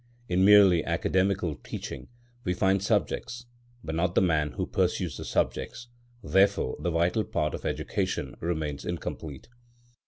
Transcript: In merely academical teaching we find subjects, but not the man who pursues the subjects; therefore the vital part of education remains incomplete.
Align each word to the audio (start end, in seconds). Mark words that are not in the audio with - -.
In 0.27 0.43
merely 0.43 0.83
academical 0.83 1.57
teaching 1.57 2.07
we 2.43 2.55
find 2.55 2.81
subjects, 2.81 3.45
but 3.83 3.93
not 3.93 4.15
the 4.15 4.19
man 4.21 4.53
who 4.53 4.65
pursues 4.65 5.15
the 5.17 5.23
subjects; 5.23 5.89
therefore 6.23 6.75
the 6.79 6.89
vital 6.89 7.23
part 7.23 7.53
of 7.53 7.67
education 7.67 8.33
remains 8.39 8.83
incomplete. 8.83 9.47